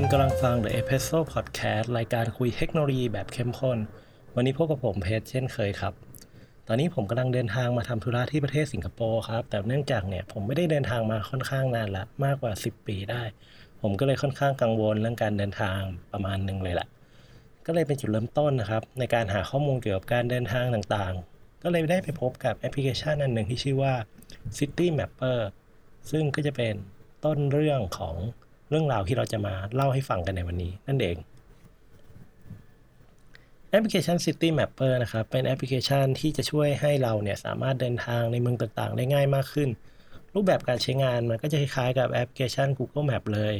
[0.00, 3.78] คุณกำลังฟัง The e p i s o d Podcast รายการคุยเทคโนโลยีแบบเข้มข้น
[4.34, 5.92] วันนี้พบกับผมเพชรเช่นเคยครับ
[6.68, 13.22] ตอนนี้ผมกำลังเดินทางมาทำธุระที่ประเทศสิงคโปร์ครับ แต่เนื่องจากเนี่ยผมไม่ได้เดินทางมาค่อนข้างนานละ มากกว่า 10 ปีได้
[13.82, 15.78] ผมก็เลยค่อนข้างกังวลเรื่องการเดินทาง
[16.12, 16.88] ประมาณหนึ่งเลยแหละ
[17.66, 23.94] ก็เลยเป็นจุดเริ่มต้นนะครับ ในการหาข้อมูลเกี่ยวกับการเดินทางต่างๆ ก็เลยได้ไปพบกับแอปพลิเคชันอันหนึ่งที่ชื่อว่า
[24.58, 25.38] City Mapper
[26.10, 26.74] ซึ่งก็จะเป็น
[27.24, 28.16] ต้นเรื่องของ
[28.68, 31.16] เรื่องราวที่เราจะมาเล่าให้ฟังกันในวันนี้ นั่นเอง
[33.70, 39.68] แอปพลิเคชัน City Mapper นะครับ เป็นแอปพลิเคชันที่จะช่วยให้เราเนี่ยสามารถเดินทางในเมืองต่างๆ ได้ง่ายมากขึ้น
[40.34, 43.54] รูปแบบการใช้งานมันก็จะคล้ายๆกับแอปพลิเคชัน Google Map เลย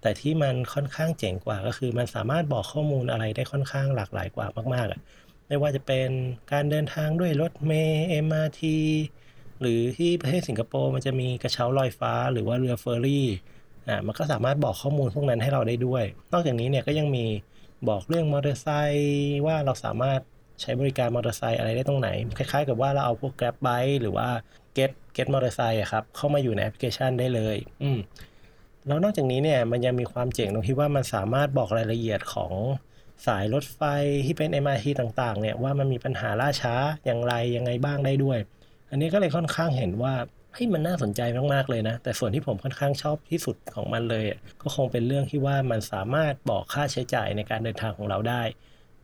[0.00, 6.08] แต่ที่มันค่อนข้างเจ๋งกว่าก็คือมันสามารถบอกข้อมูลอะไรได้ค่อนข้างหลากหลายกว่ามากๆ ไม่ว่าจะเป็น
[6.52, 8.62] การเดินทางด้วยรถเมล์ MRT
[9.60, 13.26] หรือที่ประเทศสิงคโปร์มันจะมีกระเช้าลอยฟ้า หรือว่าเรือเฟอร์รี่
[13.88, 17.24] อ่ามันก็สามารถบอกข้อมูลพวกนั้นให้เราได้ด้วย นอกจากนี้เนี่ยก็ยังมี
[17.88, 20.20] บอกเรื่องมอเตอร์ไซค์ว่าเราสามารถ
[20.60, 24.28] ใช้บริการมอเตอร์ไซค์อะไรได้ตรงไหน คล้ายๆ กับว่าเราเอาพวก Grab Bike หรือว่า
[24.76, 27.98] Get Get มอเตอร์ไซค์อะครับเข้ามาอยู่ในแอปพลิเคชันได้เลย อืม
[28.86, 32.52] แล้วนอกจากนี้เนี่ยมันยังมีความเจ๋งตรงที่ว่ามันสามารถบอกรายละเอียดของ
[33.26, 33.80] สายรถไฟ
[34.24, 36.74] ที่เป็น MRT ต่างๆ เนี่ยว่ามันมีปัญหาล่าช้า
[37.06, 38.38] อย่างไรยังไงบ้างได้ด้วย
[38.90, 40.14] อันนี้ก็เลยค่อนข้างเห็นว่า
[40.52, 41.20] เฮ้ยมันน่าสนใจ
[41.52, 44.24] มากๆเลยนะ แต่ส่วนที่ผมค่อนข้างชอบที่สุดของมันเลย
[44.62, 48.42] ก็คงเป็นเรื่องที่ว่ามันสามารถบอกค่าใช้จ่ายในการเดินทางของเราได้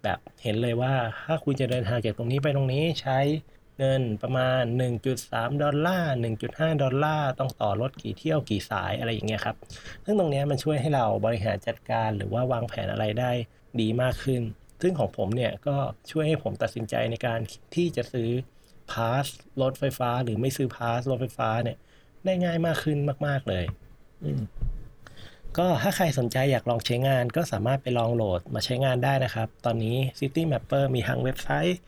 [0.03, 3.19] แบบเห็นเลยว่าถ้าคุณจะเดินทางจากตรงนี้ไปตรงนี้ใช้
[3.79, 4.63] เงินประมาณ
[5.13, 9.57] 1.3 ดอลลาร์ 1.5 ดอลลาร์ ต้องต่อรถกี่เที่ยวกี่สายอะไรอย่างเงี้ยครับ
[10.05, 13.33] ซึ่งตรงนี้มันช่วยให้เราบริหารจัดการหรือว่าวางแผนอะไรได้
[13.81, 14.43] ดีมากขึ้น
[14.83, 15.77] ซึ่งของผมเนี่ยก็
[16.11, 17.39] ช่วยให้ผมตัดสินใจในการ
[17.75, 18.29] ที่จะซื้อ
[18.93, 19.27] พาส
[19.63, 21.77] รถไฟฟ้า หรือไม่ซื้อพาสรถไฟฟ้าเนี่ย
[22.25, 23.65] ได้ง่ายมากขึ้นมาก ๆเลย
[25.59, 31.79] ก็ถ้าใครสนใจอยากลองใช้งานก็สามารถไปลองโหลดมาใช้งานได้นะครับ ตอนนี้ City Mapper มีทั้งเว็บไซต์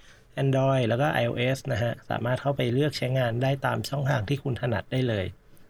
[0.43, 5.27] Android แล้วก็ iOS นะฮะ สามารถเข้าไปเลือกใช้งานได้ตามช่องทางที่คุณถนัดได้เลย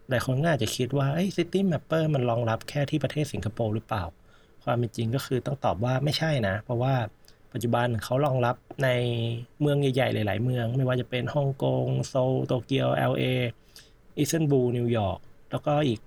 [0.09, 4.03] หลายคนก็อาจจะคิดว่า City Mapper มันรองรับแค่ที่ประเทศสิงคโปร์หรือเปล่า
[4.63, 6.95] ความเป็นจริงก็คือต้องตอบว่าไม่ใช่นะ เพราะว่า
[7.53, 8.89] ปัจจุบันเขารองรับใน
[9.61, 13.23] เมืองใหญ่ๆ หลาย ๆ เมือง ไม่ว่าจะเป็นฮ่องกงโซลโตเกียว LA
[14.17, 15.19] อิสตันบูลนิวยอร์ก
[15.51, 15.99] แล้วก็อีก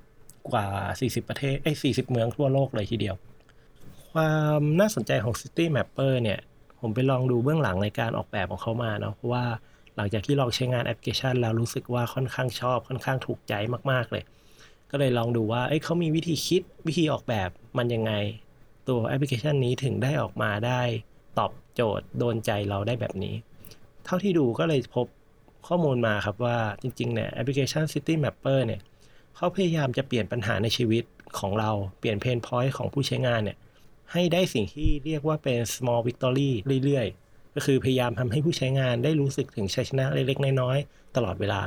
[0.50, 0.66] กว่า
[0.98, 3.16] 40 ประเทศเอ้40 เมืองทั่วโลกเลยทีเดียว
[4.12, 6.38] ความน่าสนใจของ City Mapper เนี่ย
[6.80, 9.44] ผมไปลองดูเบื้องหลังในการออกแบบของเขามาเนาะเพราะว่า
[9.96, 13.54] หลังจากที่ลองใช้งานแอปพลิเคชัน แล้วรู้สึกว่าค่อนข้างชอบค่อนข้างถูกใจ
[13.90, 14.24] มากๆเลย
[14.90, 18.12] ก็เลยลองดูว่าเอ้ยเขามีวิธีคิดวิธีออกแบบมันยังไง
[18.88, 20.82] ตัวแอปพลิเคชันนี้ถึงได้ออกมาได้
[21.38, 23.34] ตอบโจทย์โดนใจเราได้แบบนี้
[24.04, 25.06] เท่าที่ดูก็เลยพบ
[25.66, 28.80] ข้อมูลมาครับว่าจริงๆเนี่ยแอปพลิเคชัน City Mapper เนี่ย
[29.36, 31.04] เขาพยายามจะเปลี่ยนปัญหาในชีวิต
[31.38, 33.56] ของเราเปลี่ยน pain point ของผู้ใช้งานเนี่ย
[34.12, 36.50] ให้ได้สิ่งที่เรียกว่าเป็น small victory
[36.84, 41.62] เรื่อยๆ ก็คือพยายามทำให้ผู้ใช้งานได้รู้สึกถึงชัยชนะเล็กๆ น้อยๆ ตลอดเวลา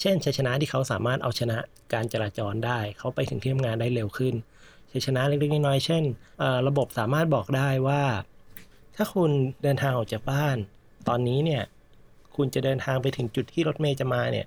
[0.00, 1.58] เช่นชัยชนะที่เขาสามารถเอาชนะ
[1.92, 4.34] การจราจรได้ เขาไปถึงที่ทำงานได้เร็วขึ้น
[4.92, 6.02] ชัยชนะเล็กๆ น้อยๆ เช่น
[6.68, 8.02] ระบบสามารถบอกได้ว่า
[8.96, 9.30] ถ้าคุณ
[9.62, 10.56] เดินทางออกจากบ้าน
[11.08, 11.62] ตอนนี้เนี่ย
[12.36, 14.46] คุณจะเดินทางไปถึงจุดที่รถเมย์จะมาเนี่ย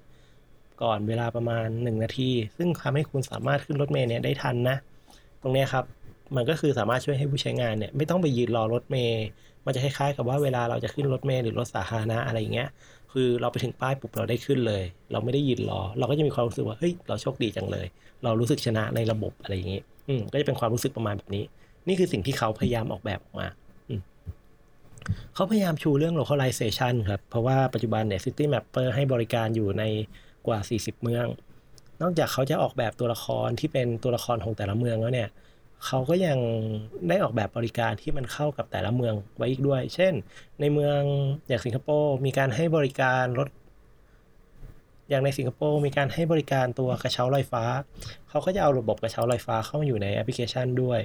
[0.82, 4.78] ก่อนเวลาประมาณ 1 นาที ซึ่งทำให้คุณสามารถขึ้นรถเมย์เนี่ยได้ทันนะ
[5.42, 5.86] ตรงนี้ครับ
[6.36, 9.24] มันก็คือสามารถช่วยให้ผู้ใช้งานเนี่ยไม่ต้องไปยืนรอรถเมย์
[9.66, 12.70] มันจะคล้ายๆกับว่าเวลาเราจะขึ้นรถเมย์หรือรถสาธารณะอะไรอย่างเงี้ย
[13.12, 17.88] คือเราไปถึงป้ายปุ๊บเราได้ขึ้นเลย เราไม่ได้ยืนรอ เราก็จะมีความรู้สึกว่า เฮ้ย เราโชคดีจังเลย
[18.24, 21.44] เรารู้สึกชนะในระบบอะไรอย่างงี้ อืม ก็จะเป็นความรู้สึกประมาณแบบนี้
[21.88, 23.48] นี่คือสิ่งที่เขาพยายามออกแบบออกมา
[25.34, 29.84] เขาพยายามชูเรื่อง localization ครับ เพราะว่าปัจจุบันเนี่ย City Mapper ให้บริการอยู่ใน
[30.47, 31.25] กว่า 40 เมือง
[32.02, 35.30] นอกจากเขาจะออกแบบตัวละครที่เป็นตัวละครของแต่ละเมืองแล้วเนี่ย
[35.86, 36.38] เขาก็ยัง
[37.09, 40.13] ได้ออกแบบบริการที่มันเข้ากับแต่ละเมืองไว้อีกด้วย เช่น
[40.60, 41.00] ในเมือง
[41.48, 43.50] อย่างสิงคโปร์มีการให้บริการรถ
[45.10, 47.64] อย่างในสิงคโปร์มีการให้บริการตัวกระเช้าลอยฟ้า
[48.30, 51.00] เขาก็จะเอาระบบกระเช้าลอยฟ้าเข้ามาอยู่ในแอปพลิเคชันด้วย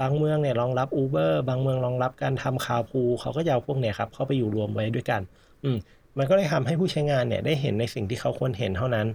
[0.00, 5.20] บางเมืองเนี่ยรองรับ Uber บางเมืองรองรับการทำ carpool เขาก็จะเอาพวกเนี่ยครับเข้าไปอยู่รวมไว้ด้วยกัน
[5.64, 5.76] อืม
[6.18, 9.06] มันก็เลยทำให้ผู้ใช้งานเนี่ยได้เห็นในสิ่งที่เขาควรเห็นเท่านั้น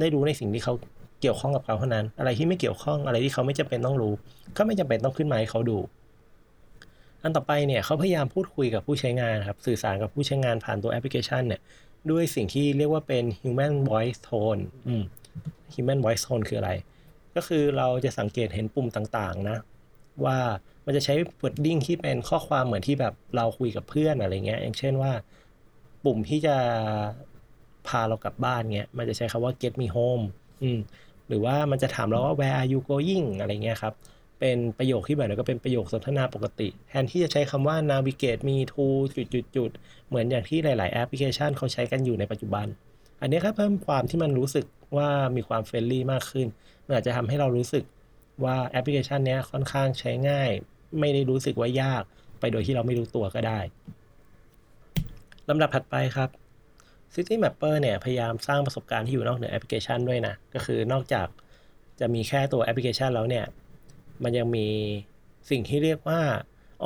[0.00, 0.74] ได้รู้ในสิ่งที่เขา
[1.20, 4.12] เกี่ยวข้องกับเขาเท่านั้น อะไรที่ไม่เกี่ยวข้องอะไรที่เขาไม่จำเป็นต้องรู้
[4.56, 5.78] ก็ไม่จำเป็นต้องขึ้นมาให้เขาดู
[7.22, 11.60] อันต่อไปเนี่ยเขาพยายามพูดคุยกับผู้ใช้งานครับ สื่อสารกับผู้ใช้งานผ่านตัวแอปพลิเคชันเนี่ย
[12.10, 14.62] ด้วยสิ่งที่เรียกว่าเป็น human voice tone
[15.74, 16.72] human voice tone คืออะไร
[17.36, 19.58] ก็คือเราจะสังเกตเห็นปุ่มต่างๆนะ
[20.24, 20.38] ว่า
[20.86, 25.12] มันจะใช้ wording ที่เป็นข้อความเหมือนที่แบบเราคุยกับเพื่อนอะไรเงี้ยอย่างเช่นว่า
[26.04, 26.56] ปุ่มที่จะ
[27.88, 30.24] พาเรากลับบ้านเงี้ยมันจะใช้คาว่า get me home
[30.62, 30.78] อืม
[31.28, 33.94] หรือว่ามันจะถามเราว่า where are you going อะไรเงี้ยครับ
[34.40, 38.84] เป็นประโยคที่แบบแล้วก็เป็นประโยคสนทนาปกติ แทนที่จะใช้คำว่า navigate me to
[39.34, 42.66] จุดๆเหมือนอย่างที่หลาย ๆ แอปพลิเคชันเขาใช้กันอยู่ในปัจจุบัน
[43.20, 46.46] อันนี้ครับเพิ่มความที่มันรู้สึกว่ามีความ friendly มากขึ้น
[46.86, 47.84] มันอาจจะทำให้เรารู้สึก
[48.44, 50.50] ว่าแอปพลิเคชันนี้ค่อนข้างใช้ง่าย
[51.00, 52.02] ไม่ได้รู้สึกว่ายาก
[52.40, 53.60] ไปโดยที่เราไม่รู้ตัวก็ได้
[55.48, 56.28] ลำดับถัดไปครับ
[57.14, 61.26] City Mapper เนี่ยพยายามสร้างประสบการณ์ที่อยู่นอกเหนือแอปพลิเคชันด้วยนะ ก็คือนอกจาก
[62.00, 63.44] จะมีแค่ตัวแอปพลิเคชันแล้วเนี่ย
[64.22, 64.68] มันยังมี
[65.50, 66.20] สิ่งที่เรียกว่า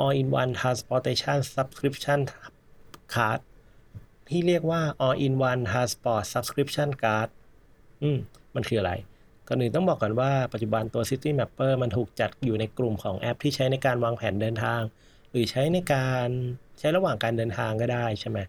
[0.03, 2.19] all in one transportation subscription
[3.13, 3.39] card
[4.29, 7.29] ที่เรียกว่า all in one transport subscription card
[8.01, 8.17] อืม
[8.55, 8.93] มันคืออะไร
[9.47, 14.81] ก่อนอื่นต้องบอกก่อนว่าปัจจุบันตัว City Mapper มันถูกจัดอยู่ในกลุ่มของแอปที่ใช้ในการวางแผนเดินทาง
[15.31, 16.27] หรือใช้ในการ
[16.79, 18.39] ใช้ระหว่างการเดินทางก็ได้ใช่ไหม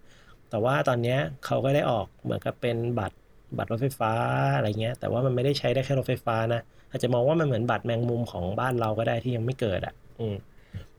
[0.51, 3.17] แต่ว่าตอนนี้เขาก็ได้ออกเหมือนกับเป็นบัตร
[3.57, 4.13] บัตรรถไฟฟ้า
[4.57, 6.61] อะไรเงี้ย แต่ว่ามันไม่ได้ใช้ได้แค่รถไฟฟ้านะ
[6.95, 10.37] อาจจะมองว่ามันเหมือนบัตรแมงมุมของบ้านเราก็ได้ที่ยังไม่เกิดอะ อืม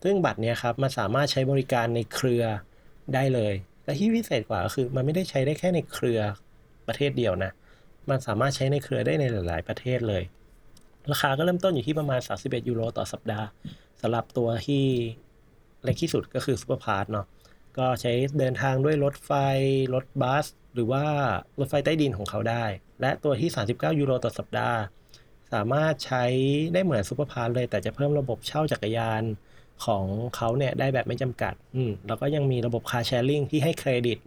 [0.04, 2.44] ซึ่งบัตรเนี้ยครับมันสามารถใช้บริการในเครือ
[3.14, 3.54] ได้เลย
[3.86, 6.20] และที่พิเศษกว่าก็คือ มันไม่ได้ใช้ได้แค่ในเครือ
[6.88, 7.52] ประเทศเดียวนะ
[8.10, 10.24] มันสามารถใช้ในเครือได้ในหลาย ๆ ประเทศเลย
[11.12, 13.48] ราคาก็เริ่มต้นอยู่ที่ประมาณ 31 ยูโรต่อสัปดาห์
[14.02, 14.84] สำหรับตัวที่
[15.84, 17.26] เล็กที่สุดก็คือ Super Pass เนาะ
[17.78, 19.32] ก็ใช้เดินทางด้วยรถไฟ
[19.96, 21.04] รถบัส หรือว่า
[21.60, 22.64] รถไฟใต้ดินของเขาได้
[23.02, 24.80] และตัวที่ 39 ยูโรต่อสัปดาห์
[25.54, 26.24] สามารถใช้
[26.74, 29.24] ได้เหมือน Super Pass เลย แต่จะเพิ่มระบบเช่าจักรยาน
[29.86, 30.06] ของ
[30.36, 34.18] เขาเนี่ยได้แบบไม่จำกัด อืมแล้วก็ยังมีระบบ car sharing ที่ให้เครดิต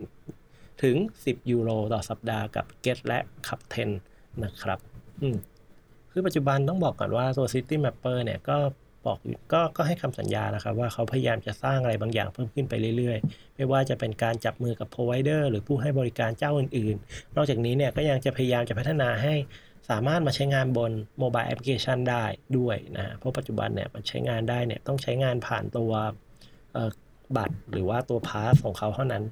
[0.83, 3.19] ถึง 10 ยูโรต่อสัปดาห์กับ Gett และ
[3.49, 4.79] Kapten นะครับ
[5.23, 5.37] อืม
[6.13, 8.57] คือปัจจุบันต้องบอกก่อนว่าตัว City Mapper เนี่ยก็
[9.07, 9.19] บอก
[9.53, 19.35] ก็ก็ให้คำสัญญานะครับ ว่าเขาพยายามจะสร้างอะไรบางอย่างเพิ่มขึ้นไปเรื่อยๆ ไม่ว่าจะเป็นการจับมือกับ provider หรือผู้ให้บริการเจ้าอื่นๆ นอกจากนี้เนี่ยก็ยังจะพยายามจะพัฒนาให้
[19.91, 22.25] สามารถมาใช้งานบน mobile application ได้
[22.59, 25.93] ด้วยนะ เพราะปัจจุบันเนี่ยมันใช้งานได้เนี่ยต้องใช้งานผ่านตัว
[27.37, 29.25] บัตรหรือว่าตัว pass ของเขาเท่านั้น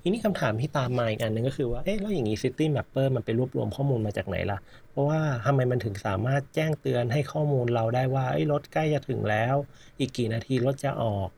[0.00, 4.58] ทีนี้คำถามที่ตามมาอีกอันนึงก็คือว่า เอ๊ะ แล้วอย่างนี้ City Mapper มันไปรวบรวมข้อมูลมาจากไหนล่ะ
[4.90, 9.54] เพราะว่าทำไมมันถึงสามารถแจ้งเตือนให้ข้อมูลเราได้ว่าไอ้รถใกล้จะถึงแล้ว
[9.98, 11.28] อีกกี่นาทีรถจะออก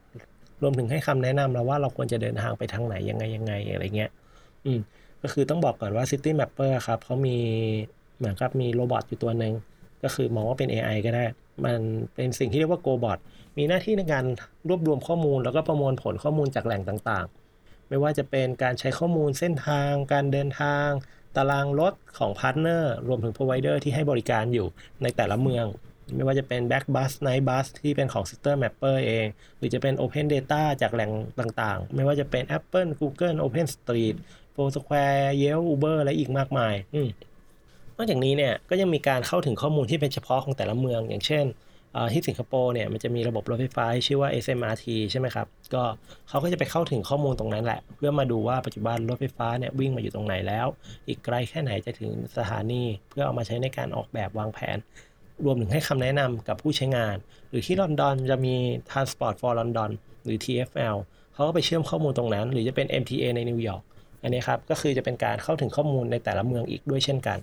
[0.62, 4.10] รวมถึงให้คำแนะนำเราว่าเราควรจะเดินทางไปทางไหนยังไงยังไงอะไรเงี้ย
[4.64, 4.80] อืม
[5.26, 7.38] ก็คือต้องบอกก่อนว่า City Mapper ครับเขามี
[8.18, 9.54] เหมือนกับมีโรบอทอยู่ตัวหนึ่ง
[10.02, 11.24] ก็คือมองว่าเป็น AI ก็ได้
[11.64, 11.80] มัน
[12.14, 13.18] เป็นสิ่งที่เรียกว่า GoBot
[13.58, 14.24] มีหน้าที่ในการ
[14.68, 20.88] รวบรวมข้อมูล แล้วก็ประมวลผลข้อมูลจากแหล่งต่างๆ ไม่ว่าจะเป็นการใช้ข้อมูลเส้นทาง การเดินทาง
[21.36, 24.66] ตารางรถของ partner รวมถึง provider ที่ให้บริการอยู่
[25.02, 25.66] ในแต่ละเมือง
[26.14, 29.26] ไม่ว่าจะเป็น Black Bus Night Bus ที่เป็นของ City Mapper เอง
[29.58, 34.16] หรือจะเป็น Open Data จากแหล่งต่างๆ ไม่ว่าจะเป็น Apple Google Open Street
[34.56, 36.74] Foursquare Yelp Uber และอีกมากมาย
[37.96, 41.46] นอกจากนี้เนี่ยก็ยังมีการเข้าถึงข้อมูลที่เป็นเฉพาะของแต่ละเมือง อย่างเช่น
[42.12, 45.82] ที่สิงคโปร์เนี่ยมันจะมีระบบรถไฟฟ้าชื่อว่า SMRT ใช่ไหมครับ ก็
[46.28, 50.66] เขาก็จะไปเข้าถึงข้อมูลตรงนั้นแหละ เพื่อมาดูว่าปัจจุบันรถไฟฟ้าเนี่ยวิ่งมาอยู่ตรงไหนแล้ว
[51.08, 54.76] อีกไกลแค่ไหนจะถึงสถานี เพื่อเอามาใช้ในการออกแบบวางแผน
[55.44, 57.16] รวมถึงให้คำแนะนำกับผู้ใช้งาน
[57.50, 58.54] หรือที่ลอนดอนจะมี
[58.90, 59.90] Transport for London
[60.24, 60.96] หรือ TFL
[61.34, 63.82] เขาก็ไปเชื่อมข้อมูลตรงนั้น หรือจะเป็น MTA ในนิวยอร์ก
[64.26, 67.38] อันนี้ครับก็คือจะเป็นการเข้าถึงข้อมูลในแต่ละเมืองอีกด้วยเช่นกัน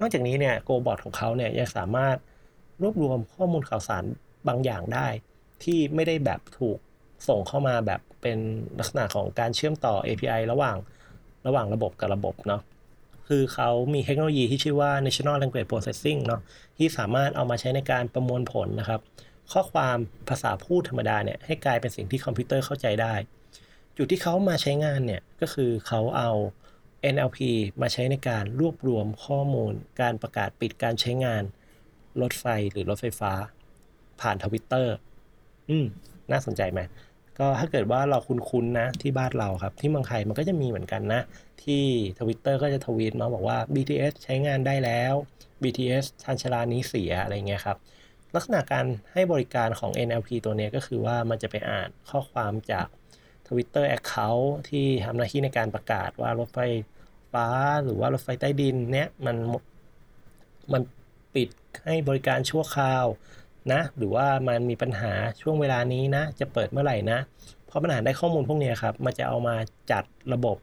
[0.00, 2.16] นอกจากนี้เนี่ยโกบอทของเขาเนี่ยยังสามารถ
[2.82, 4.04] รวบรวมข้อมูลข่าวสาร
[4.48, 5.08] บางอย่างได้
[5.62, 6.78] ที่ไม่ได้แบบถูก
[7.28, 8.38] ส่งเข้ามาแบบเป็น
[8.78, 10.76] ลักษณะของการเชื่อมต่อ API ระหว่าง
[11.46, 12.62] ระหว่างระบบกับระบบเนาะ
[13.28, 16.40] คือเขามีเทคโนโลยีที่ชื่อว่า National Language Processing เนาะ
[16.76, 19.00] ที่สามารถเอามาใช้ในการประมวลผลนะครับ
[19.52, 19.96] ข้อความ
[20.28, 23.14] ภาษาพูดธรรมดาเนี่ยให้กลายเป็นสิ่งที่คอมพิวเตอร์เข้าใจได้
[23.96, 26.30] จุดที่เขามาใช้งานเนี่ยก็คือเขาเอา
[27.14, 27.38] NLP
[27.82, 31.42] มาใช้ในการรวบรวมข้อมูล การประกาศปิดการใช้งาน
[32.20, 33.32] รถไฟหรือรถไฟฟ้า
[34.20, 34.94] ผ่านทวิตเตอร์
[35.70, 35.86] อืม
[36.32, 36.80] น่าสนใจไหม
[37.38, 41.20] ก็ถ้าเกิดว่าเราคุ้นๆนะที่บ้านเราครับ ที่เมืองไทยมันก็จะมีเหมือนกันนะ
[41.62, 41.84] ที่
[42.18, 45.14] ทวิตเตอร์ก็จะทวีตมาบอกว่า BTS ใช้งานได้แล้ว
[45.62, 47.76] BTS ชันชลานี้เสียอะไรเงี้ยครับ
[48.34, 52.86] ลักษณะการให้บริการของ NLP ตัวนี้ก็คือว่ามันจะไปอ่านข้อความจาก
[53.50, 56.58] Twitter Account ที่ทำหน้าที่ในการประกาศว่ารถไฟ
[57.32, 57.46] ฟ้า
[57.84, 59.36] หรือว่ารถไฟใต้ดินเนี้ยมัน
[60.72, 60.82] มัน
[61.34, 61.48] ปิด
[61.84, 63.06] ให้บริการชั่วคราว
[63.72, 67.18] นะหรือว่ามันมีปัญหาช่วงเวลานี้นะ จะเปิดเมื่อไหร่นะ
[67.66, 69.54] เพอปัญหาได้ข้อมูลพวกนี้ครับ มันจะเอามา
[69.92, 70.56] จัดระบบ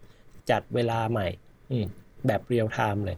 [0.52, 1.28] จัดเวลาใหม่
[2.28, 3.18] แบบเรียลไทม์เลย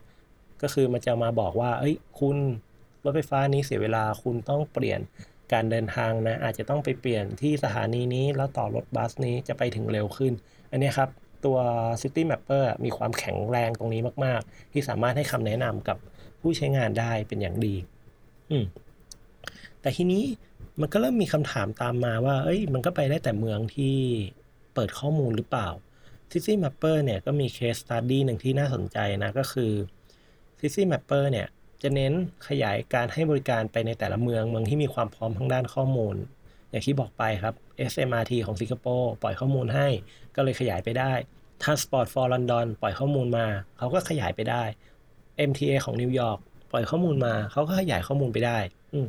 [0.61, 2.37] ก็คือมันจะมาบอกว่า เอ้ย คุณ
[3.03, 4.99] รถไฟฟ้านี้เสียเวลาคุณต้องเปลี่ยน
[5.53, 10.33] การเดินทางนะอาจจะต้องไปเปลี่ยนที่สถานีนี้แล้วต่อรถบัสนี้จะไปถึงเร็วขึ้น
[10.71, 11.09] อันนี้ครับ
[11.45, 11.57] ตัว
[12.01, 15.97] City Mapper มีความแข็งแรงตรงนี้มาก ๆ ที่สามารถให้คำแนะนำกับ
[16.41, 17.75] ผู้ใช้งานได้เป็นอย่างดี
[18.51, 18.65] อืม
[19.81, 20.23] แต่ทีนี้
[20.81, 23.95] มันก็เริ่มมีคำถามตามมาว่า เอ้ย มันก็ไปได้แต่เมืองที่
[24.73, 25.69] เปิดข้อมูลหรือเปล่า
[26.31, 29.71] City Mapper เนี่ยก็มีเคสตัดดี้หนึ่งที่น่าสนใจนะก็คือ
[30.59, 31.47] City Mapper เนี่ย
[31.81, 32.13] จะเน้น
[32.47, 36.15] ขยายการให้บริการไปในแต่ละเมืองเมืองที่มีความพร้อมทางด้านข้อมูล
[36.69, 37.55] อย่างที่บอกไปครับ
[37.91, 39.87] SMRT ของสิงคโปร์ปล่อยข้อมูลให้
[40.35, 41.13] ก็เลยขยายไปได้
[41.63, 43.45] Transport for London ปล่อยข้อมูลมา
[43.77, 44.63] เขาก็ขยายไปได้
[45.49, 46.39] MTA ของนิวยอร์ก
[46.71, 48.57] ปล่อยข้อมูลมาเขาก็ขยายข้อมูลไปได้
[48.93, 48.99] อื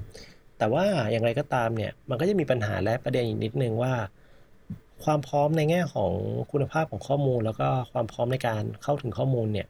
[0.59, 3.95] แต่ว่าอย่างไรก็ตามเนี่ยมันก็จะมีปัญหาและประเด็นอีกนิดนึงว่า
[5.05, 6.13] ความพร้อมในแง่ของ
[6.53, 9.67] คุณภาพของข้อมูล แล้วก็ความพร้อมในการเข้าถึงข้อมูลเนี่ย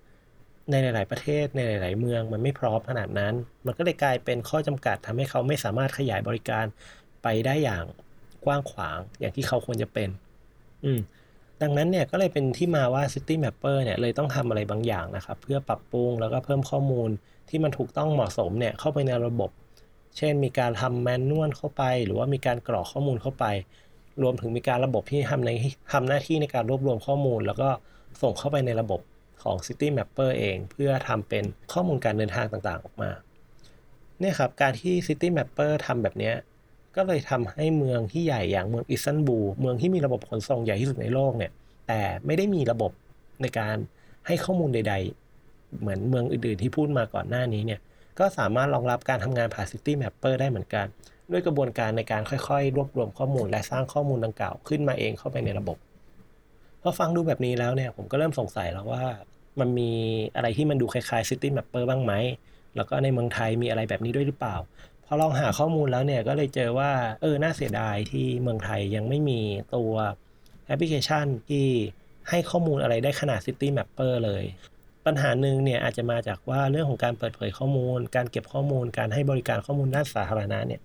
[0.71, 3.35] ในหลาย ๆ ประเทศในหลาย ๆ เมืองมันไม่พร้อมขนาดนั้น
[3.67, 6.65] มันก็เลยกลายเป็นข้อจำกัดทำให้เขาไม่สามารถขยายบริการ
[7.23, 7.85] ไปได้อย่าง
[8.45, 10.09] กว้างขวางอย่างที่เขาควรจะเป็น
[10.85, 11.01] อืม
[11.63, 17.11] ดังนั้นเนี่ยก็เลยเป็นที่มาว่า City Mapper เนี่ยเลยต้องทำอะไรบางอย่างนะครับ เพื่อปรับปรุงแล้วก็เพิ่มข้อมูล
[17.49, 19.51] ที่มันถูกต้องเหมาะสมเนี่ยเข้าไปในระบบ
[20.17, 23.45] เช่น มีการทำแมนนวลเข้าไป หรือว่ามีการกรอกข้อมูลเข้าไป
[24.23, 25.51] รวมถึงมีการระบบที่ทำใน
[25.93, 27.69] ทำหน้าที่ในการรวบรวมข้อมูล แล้วก็
[28.23, 29.01] ส่งเข้าไปในระบบ
[29.43, 33.11] ของ City Mapper เอง เพื่อทำเป็นข้อมูลการเดินทางต่างๆ ออกมา
[34.21, 36.33] เนี่ยครับการที่ City Mapper ทำแบบนี้
[36.97, 41.53] ก็เลยทำให้เมืองที่ใหญ่อย่างเมืองอิสตันบูลเมืองที่มีระบบขนส่งใหญ่ที่สุดในโลกเนี่ย
[41.89, 42.93] แต่ไม่ได้มีระบบ
[43.43, 43.77] ในการ
[44.27, 44.95] ให้ข้อมูลใด
[45.37, 47.81] ๆ เหมือนเมืองอื่นๆที่พูดมาก่อนหน้านี้เนี่ย
[48.19, 50.87] ก็สามารถรองรับการทำงานผ่าน City Mapper ได้เหมือนกัน
[51.31, 55.77] ด้วยกระบวนการในการค่อยๆ รวบรวมข้อมูล และสร้างข้อมูลดังกล่าวขึ้นมาเองเข้าไปในระบบ
[56.83, 59.05] พอฟังดูแบบนี้แล้วเนี่ยผมก็เริ่มสงสัยแล้วว่า
[59.61, 59.91] มันมี
[60.37, 62.13] อะไรที่มันดูคล้ายๆ City Mapper บ้างไหม
[62.77, 64.57] แล้วก็ในเมืองไทยมีอะไรแบบนี้ด้วยหรือเปล่า
[65.05, 69.41] พอลองหาข้อมูลแล้วเนี่ยก็เลยเจอว่าเออน่าเสียดายที่เมืองไทยยังไม่มี
[69.77, 69.93] ตัว
[70.67, 71.67] แอปพลิเคชันที่
[72.31, 74.45] ให้ข้อมูลอะไรได้ขนาด City Mapper เลย
[75.07, 80.81] ปัญหาหนึ่งเนี่ยอาจจะมาจากว่าเรื่องของการเปิดเผยข้อมูล การเก็บข้อมูล การให้บริการข้อมูลด้านสาธารณะเนี่ย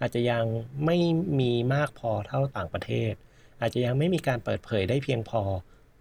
[0.00, 0.44] อาจจะยัง
[0.84, 0.96] ไม่
[1.40, 3.12] มีมากพอเท่าต่างประเทศ
[3.60, 5.42] อาจจะยังไม่มีการเปิดเผยได้เพียงพอ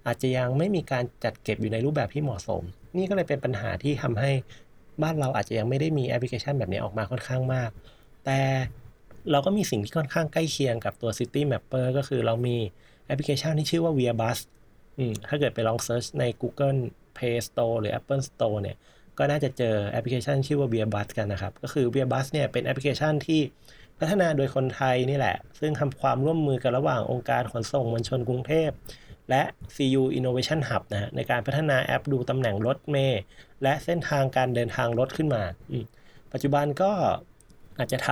[0.08, 2.64] อาจจะยังไม่มีการจัดเก็บอยู่ในรูปแบบที่เหมาะสม
[2.98, 4.32] นี่ก็เลยเป็นปัญหาที่ทำให้
[5.04, 7.70] บ้านเราอาจจะยังไม่ได้มีแอปพลิเคชันแบบนี้ออกมาค่อนข้างมาก
[8.26, 8.40] แต่
[9.32, 12.58] เราก็มีสิ่งที่ค่อนข้างใกล้เคียงกับตัว City Mapper ก็คือเรามี
[13.06, 14.40] แอปพลิเคชันที่ชื่อว่า Via Bus
[15.30, 16.80] ถ้าเกิดไปลอง search ใน Google
[17.18, 18.78] Play Store หรือ Apple Store เนี่ย
[19.18, 23.42] ก็น่าจะเจอแอปพลิเคชันชื่อว่า Via Bus กันนะครับ ก็คือ Via Bus เนี่ยเป็นแอปพลิเคชันที่
[24.00, 28.70] พัฒนาโดยคนไทยนี่แหละ ซึ่งทำความร่วมมือกันระหว่างองค์การขนส่งมวลชนกรุงเทพ
[29.30, 29.44] และ
[29.76, 33.22] CU Innovation Hub นะในการพัฒนาแอปดูตำแหน่งรถเมย์
[33.64, 35.44] และเส้นทางการเดินทางรถขึ้นมา
[36.34, 36.92] ปัจจุบันก็
[37.78, 38.10] อาจจะท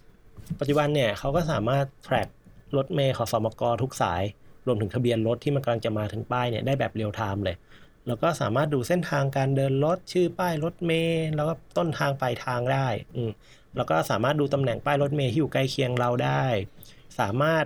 [0.00, 2.28] ำปัจจุบันเนี่ยเขาก็สามารถ track
[2.76, 4.22] รถเมย์ของ ขสมกทุกสาย
[4.66, 7.56] รวมถึงทะเบียนรถที่มันกำลังจะมาถึงป้ายเนี่ยได้แบบเรียลไทม์เลย
[8.06, 13.22] แล้วก็สามารถดูเส้นทางการเดินรถชื่อป้ายรถเมย์แล้วก็ต้นทางปลายทางได้อื
[13.76, 16.44] แล้วก็สามารถดูตำแหน่งป้ายรถเมย์ที่อยู่ใกล้เคียงเราได้
[17.18, 17.64] สามารถ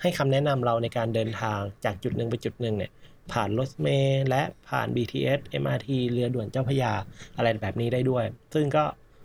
[0.00, 2.90] ให้คำแนะนำเราในการเดินทางจากจุดหนึ่งไปจุดหนึ่งเนี่ย
[3.32, 6.92] ผ่านรถเมล์และผ่าน BTS MRT เรือด่วนเจ้าพยา
[7.36, 8.24] อะไรแบบนี้ได้ด้วย
[8.54, 8.84] ซึ่งก็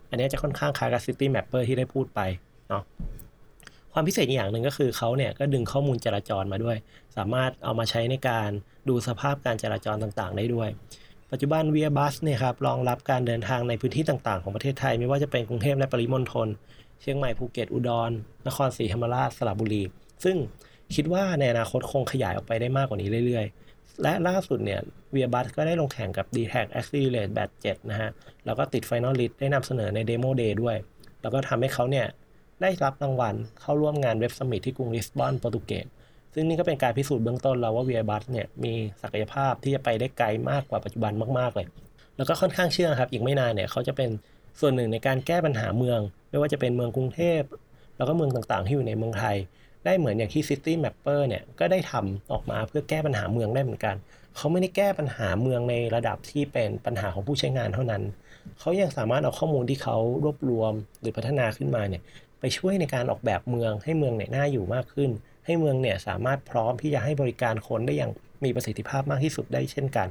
[0.10, 2.20] อันนี้จะค่อนข้างคล้ายกับ City Mapper ที่ได้พูดไป
[2.70, 2.84] เนาะ
[3.98, 6.78] ความพิเศษอย่างหนึ่งก็คือเขาเนี่ยก็ดึงข้อมูลจราจรมาด้วย
[7.18, 8.50] สามารถเอามาใช้ในการ
[8.90, 10.70] ดูสภาพการจราจรต่างๆ ได้ด้วย
[11.32, 16.48] ปัจจุบันเวียบัสเนี่ยครับรองรับการเดินทางในพื้นที่ต่างๆ ของประเทศไทย ไม่ว่าจะเป็นกรุงเทพและปริมณฑล
[17.02, 18.12] เชียงใหม่ภูเก็ตอุดร
[18.48, 19.84] นครศรีธรรมราชสระบุรี
[20.24, 20.38] ซึ่ง
[20.96, 24.80] คิดว่าในอนาคตคงขยายออกไปได้มากกว่านี้เรื่อยๆ และล่าสุดเนี่ย
[25.12, 28.10] เวียบัสก็ได้ลงแข่งกับ d t แท Accelerate Batch 7นะฮะ
[28.46, 30.78] แล้วก็ติด Final List ได้นำเสนอใน Demo Day ด้วย
[31.22, 32.08] แล้วก็ทำให้เขาเนี่ย
[32.62, 35.86] ได้รับรางวัลเข้าร่วมงานเว็บสมิธที่กรุงลิสบอนโปรตุเกส
[36.34, 41.68] ซึ่งนี่ก็เป็นการพิสูจน์เบื้องต้นแล้วว่าเวียบัสเนี่ยมีศักยภาพที่จะไปได้ไกลมากกว่าปัจจุบันมากๆเลย
[42.18, 44.10] แล้วก็ค่อนข้างเชื่อครับ อีกไม่นานเนี่ยเขาจะเป็น
[44.60, 47.42] ส่วนหนึ่งในการแก้ปัญหาเมือง ไม่ว่าจะเป็นเมืองกรุงเทพ
[47.98, 49.38] แล้วก็เมืองต่างๆ ที่อยู่ในเมืองไทย
[49.86, 53.96] ได้เหมือนอย่างที่ City Mapper เนี่ยก็ได้ทำออกมาเพื่อแก้ปัญหาเมืองได้เหมือนกัน
[54.38, 58.04] เขาไม่ได้แก้ปัญหาเมืองในระดับที่เป็นปัญหาของผู้ใช้งานเท่านั้น
[58.60, 62.02] เขายังสามารถเอาข้อมูลที่เขารวบรวมหรือพัฒนาขึ้นมาเนี่ย
[62.40, 65.12] ไปช่วยในการออกแบบเมือง ให้เมืองเนี่ยน่าอยู่มากขึ้น
[65.46, 68.12] ให้เมืองเนี่ยสามารถพร้อมที่จะให้บริการคนได้อย่าง
[68.44, 70.08] มีประสิทธิภาพมากที่สุดได้เช่นกัน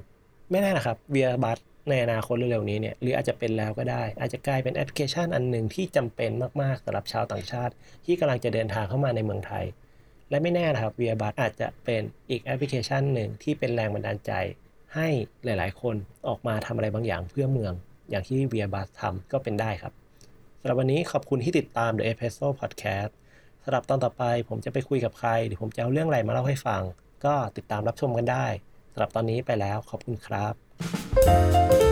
[0.51, 6.31] ไม่แน่นะครับเวียบัสในอนาคตเร็วๆนี้เนี่ยหรืออาจจะเป็นแล้วก็ได้ อาจจะกลายเป็นแอปพลิเคชันอันหนึ่งที่จำเป็น
[6.63, 7.73] มากๆสำหรับชาวต่างชาติ
[8.07, 9.65] ที่กำลังจะเดินทางเข้ามาในเมืองไทย
[10.31, 14.33] และไม่แน่นะครับเวียบัสอาจจะเป็นอีกแอปพลิเคชันหนึ่งที่เป็นแรงบันดาลใจ
[14.95, 15.09] ให้
[15.45, 15.97] หลายๆ คน
[16.29, 17.73] ออกมาทำอะไรบางอย่างเพื่อเมือง
[18.11, 23.13] อย่างที่เวียบัสทำก็เป็นได้ครับำหรับวันนี้ขอบคุณที่ติดตาม The Espresso Podcast
[23.65, 26.83] สำหรับตอนต่อไปผมจะไปคุยกับใคร หรือผมจะเอาเรื่องอะไรมาเล่าให้ฟัง
[27.25, 28.47] ก็ติดตามรับชมกันได้
[28.93, 31.84] สำหรับตอนนี้ไปแล้วขอบคุณครับ